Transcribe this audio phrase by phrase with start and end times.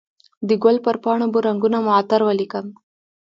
[0.47, 2.65] د ګل پر پاڼو به رنګونه معطر ولیکم